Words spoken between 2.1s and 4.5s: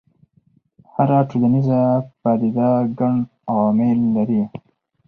پدیده ګڼ عوامل لري.